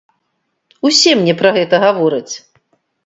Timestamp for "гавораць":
1.87-2.35